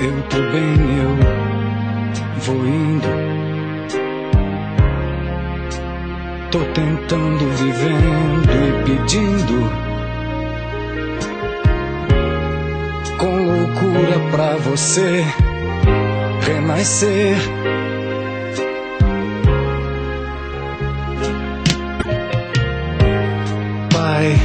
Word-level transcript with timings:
eu 0.00 0.22
tô 0.28 0.38
bem, 0.52 0.76
eu 0.98 1.12
vou 2.40 2.66
indo. 2.66 3.08
Tô 6.50 6.58
tentando, 6.74 7.48
vivendo 7.56 8.50
e 8.52 8.72
pedindo. 8.84 9.56
Com 13.16 13.34
loucura 13.46 14.18
pra 14.30 14.56
você 14.56 15.24
renascer. 16.46 17.36
Pai, 23.92 24.36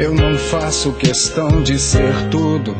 eu 0.00 0.14
não 0.14 0.38
faço 0.38 0.92
questão 0.94 1.62
de 1.62 1.78
ser 1.78 2.14
tudo. 2.30 2.74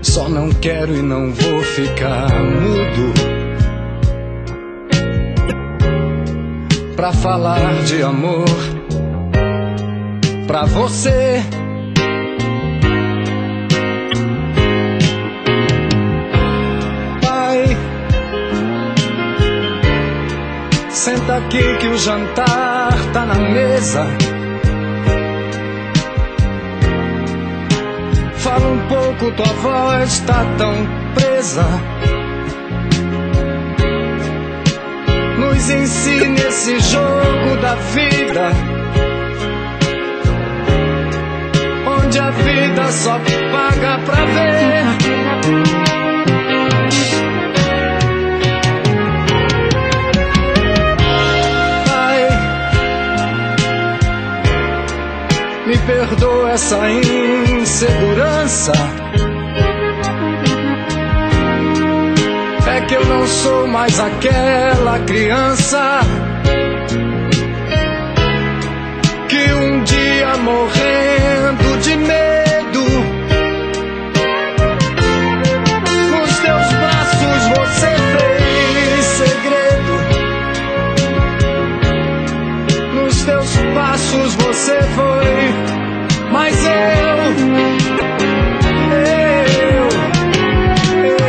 Só 0.00 0.28
não 0.28 0.50
quero 0.50 0.94
e 0.96 1.02
não 1.02 1.32
vou 1.32 1.60
ficar 1.60 2.28
mudo. 2.44 3.14
Pra 6.94 7.12
falar 7.12 7.82
de 7.82 8.00
amor 8.00 8.46
pra 10.46 10.64
você. 10.64 11.42
Pai, 17.20 17.76
senta 20.88 21.36
aqui 21.38 21.76
que 21.78 21.88
o 21.88 21.98
jantar 21.98 22.75
tá 23.12 23.26
na 23.26 23.34
mesa. 23.34 24.06
Fala 28.34 28.66
um 28.68 28.88
pouco, 28.88 29.30
tua 29.32 29.52
voz 29.54 30.20
tá 30.20 30.44
tão 30.56 30.74
presa. 31.14 31.64
Nos 35.38 35.70
ensine 35.70 36.40
esse 36.40 36.78
jogo 36.80 37.56
da 37.60 37.74
vida. 37.74 38.76
onde 42.06 42.18
a 42.18 42.30
vida 42.30 42.92
só 42.92 43.18
paga 43.52 43.98
pra 44.04 44.24
ver. 44.24 45.85
Perdoa 56.08 56.50
essa 56.52 56.78
insegurança. 56.90 58.72
É 62.68 62.80
que 62.82 62.94
eu 62.94 63.04
não 63.06 63.26
sou 63.26 63.66
mais 63.66 63.98
aquela 63.98 65.00
criança 65.00 66.00
que 69.28 69.52
um 69.54 69.82
dia 69.82 70.36
morrendo 70.36 71.78
de 71.82 71.96
medo. 71.96 72.84
Nos 76.12 76.38
teus 76.38 76.72
braços 76.72 77.42
você 77.56 77.96
fez 78.12 79.04
segredo. 79.04 79.94
Nos 82.94 83.24
teus 83.24 83.56
passos 83.74 84.34
você 84.34 84.82
foi, 84.94 85.85
mas 86.36 86.64
eu. 86.64 86.70
Eu, 88.92 89.88
eu, 91.06 91.22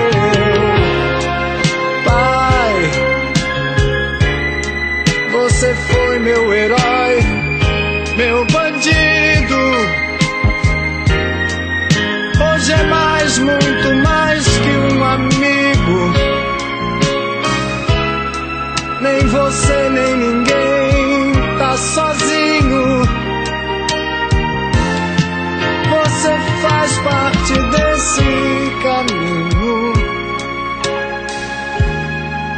Pai, 2.04 2.76
você 5.32 5.74
foi 5.76 6.20
meu 6.20 6.54
herói 6.54 7.48
meu 8.18 8.44
bandido. 8.46 9.56
Hoje 12.44 12.74
é 12.74 12.84
mais, 12.84 13.38
muito 13.38 13.67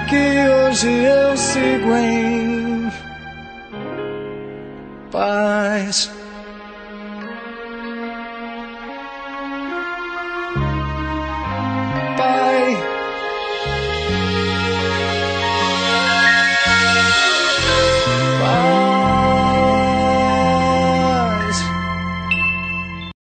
que 0.10 0.50
hoje 0.50 0.90
eu 1.04 1.38
sigo 1.38 1.96
em 1.96 2.92
paz. 5.12 6.19